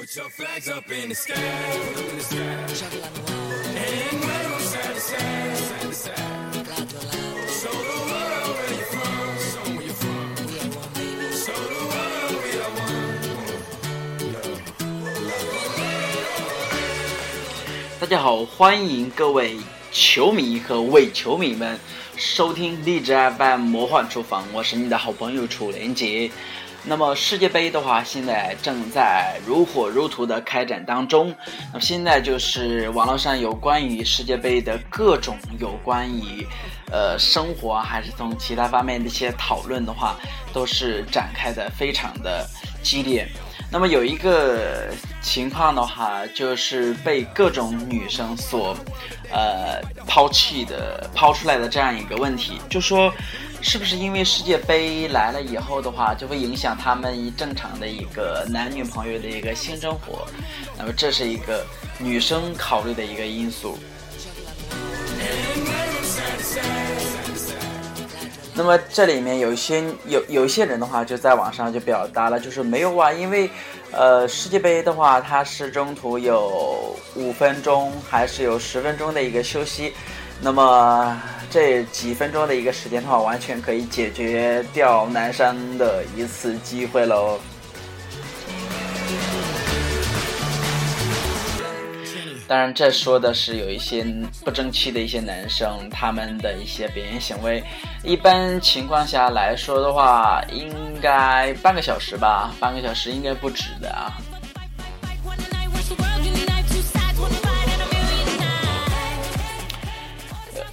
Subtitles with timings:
[0.00, 0.06] 大
[18.06, 19.58] 家好，欢迎各位
[19.92, 21.78] 球迷和伪球迷们
[22.16, 26.30] 收听励志 FM 魔幻厨房，我是你的好朋友楚连杰。
[26.82, 31.34] 那么世界杯的话，现在正在如火如荼的开展当中。
[31.72, 36.46] 那么现在就是网络上有关于世界杯的各种有关于，
[36.90, 40.16] 呃，生活还是从其他方面的一些讨论的话，
[40.52, 42.48] 都是展开的非常的
[42.82, 43.28] 激烈。
[43.72, 44.88] 那么有一个
[45.20, 48.76] 情况的话，就是被各种女生所，
[49.30, 53.12] 呃，抛弃的抛出来的这样一个问题，就说，
[53.62, 60.26] 是不是因为世界杯来了以后的话，就会影响他们一正常的一个男女朋友的一个性生活？
[60.78, 61.64] 那么这是一个
[61.98, 63.78] 女生考虑的一个因素。
[68.52, 73.48] 那么这里面有些有有一些人的话，就在网上就表达了，就是没有啊，因为，
[73.90, 79.94] 呃，世界杯的话，它是中途有五分钟还是有十分钟的一个休息，
[80.42, 81.16] 那么
[81.50, 87.40] 这几分钟的一个时间的话，完全可以解决掉男生的一次机会喽。
[92.46, 94.04] 当然，这说的是有一些
[94.44, 97.62] 不争气的一些男生，他们的一些表现行为。
[98.02, 104.10] 一般情况下来说的话，应该半个小时吧，半个小时应该不止的啊。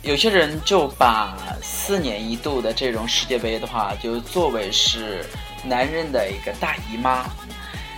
[0.07, 5.21] 有些人就把四年一度的这种世界杯的话，就作为是
[5.65, 7.25] 男人的一个大姨妈，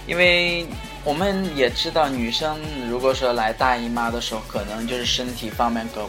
[0.07, 0.65] 因为。
[1.05, 6.07] 我们也知道，女生如果说来大姨妈的时候，可能就是身体方面可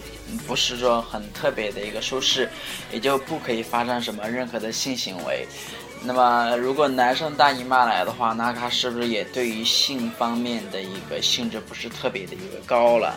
[0.48, 2.50] 不是说很特别的一个舒适，
[2.92, 5.46] 也就不可以发生什么任何的性行为。
[6.02, 13.16] 那么，如果男生大姨妈来的话，那他是不是也对于性方面的一个性质不是特别的一个高了？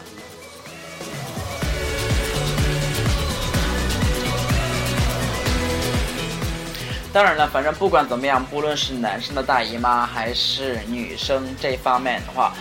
[7.13, 12.55] 当然了，反正不管怎么样，不论是男生的大姨妈还是女生这方面的话，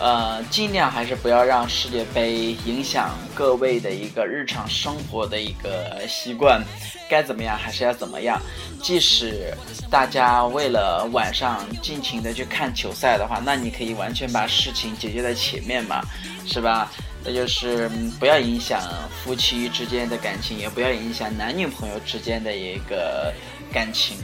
[0.00, 6.60] 呃，尽量还是不要让世界杯影响各位的一个日常生活的一个习惯。
[7.08, 8.40] 该怎么样还是要怎么样。
[8.82, 9.52] 即使
[9.88, 16.02] 大家为了晚上尽情的去看球赛的话，那你可以完全把事情解决在前面嘛，
[16.44, 16.90] 是吧？
[17.24, 17.88] 那就是
[18.18, 18.80] 不要影响
[19.22, 23.32] 夫妻之间的感情，也不要影响男女朋友之间的一个。
[23.72, 24.16] 感情，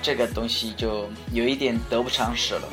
[0.00, 2.68] 这个东西就有一点得不偿失了。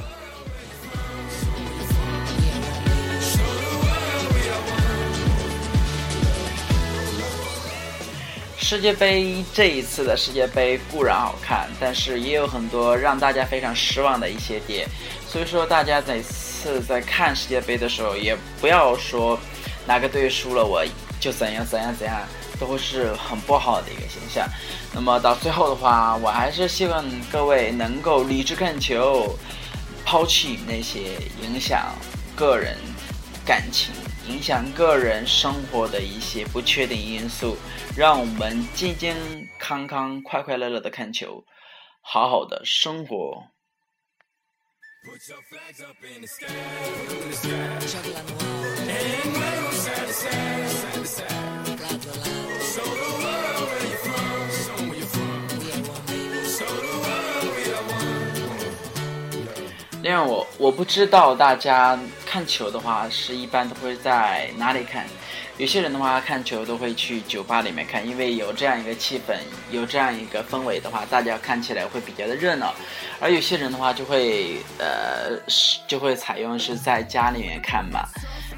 [8.60, 14.88] 世界杯这一次的世界杯固然好看，但是也有很多让大家非常失望的一些点。
[15.28, 19.36] 所以说，大家每次在看世界杯的时候，也不要说
[19.88, 20.84] 哪个队输了我
[21.20, 22.22] 就怎样怎样怎样。
[22.60, 24.48] 都是很不好的一个现象。
[24.94, 29.36] 那么到最后的话，我还是希望各位能够理智看球，
[30.06, 31.94] 抛弃那些影响
[32.36, 32.78] 个人
[33.44, 33.94] 感情、
[34.30, 37.58] 影响个人生活的一些不确定因素，
[37.98, 39.18] 让我们健健
[39.60, 41.44] 康康、快快乐乐的看球，
[42.02, 43.44] 好好的生活。
[60.02, 65.06] 另外，我我不知道大家看球的话是一般都会在哪里看。
[65.58, 69.36] 有些人的话看球都会去酒吧里面看，因为有这样一个气氛，
[69.70, 72.74] 有这样一个氛围的话，大家看起来会比较的热闹。
[73.20, 78.02] 而有些人的话就会呃是就会采用是在家里面看嘛。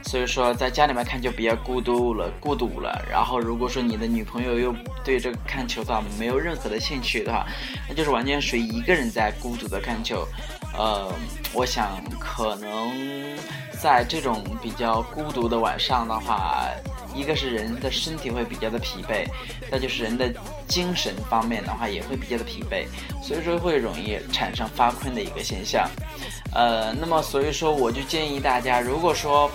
[0.04, 3.04] 所以说，在家里面看就比较孤独了，孤独了。
[3.10, 4.74] 然后，如果说你的女朋友又
[5.04, 7.46] 对这个看球的话没有任何的兴趣的话，
[7.90, 10.28] 那就是完全属于一个人在孤独的看球。
[10.78, 11.12] 呃，
[11.54, 13.36] 我想可能
[13.82, 16.68] 在这种比较孤独的晚上的话，
[17.16, 19.26] 一个是人的身体会比较的疲惫，
[19.72, 20.32] 再就是人的
[20.68, 22.86] 精神方面的话也会比较的疲惫，
[23.24, 25.90] 所以说会容易产生发困的一个现象。
[26.54, 29.50] 呃，那么所以说我就建议大家，如果说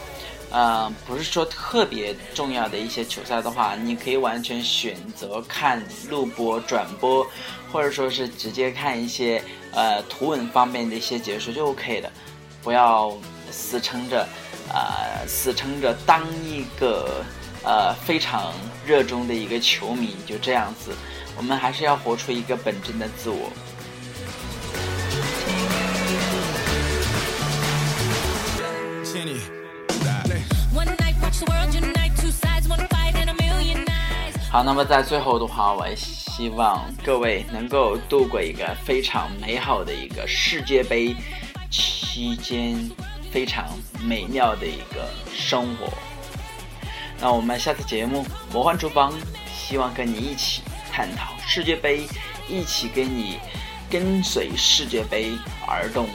[0.50, 7.26] 呃，不是说特别重要的一些球赛的话，你可以完全选择看录播转播，
[7.72, 9.42] 或者说是直接看一些
[9.72, 12.10] 呃图文方面的一些解说就 OK 的。
[12.62, 13.16] 不要
[13.50, 14.28] 死撑着，
[14.68, 17.24] 呃，死撑着当一个
[17.64, 18.52] 呃非常
[18.84, 20.92] 热衷的一个球迷，就这样子。
[21.36, 23.50] 我们还是要活出一个本真的自我。
[34.50, 41.14] 好，那么在最后的话，我也希望各位能够度过一个非常美好的一个世界杯
[41.70, 42.90] 期间
[43.30, 43.68] 非常
[44.02, 45.86] 美妙的一个生活。
[47.20, 49.12] 那我们下次节目《魔幻厨房》，
[49.54, 52.08] 希望跟你一起探讨世界杯，
[52.48, 53.38] 一起跟你
[53.88, 55.30] 跟随世界杯
[55.64, 56.08] 而动。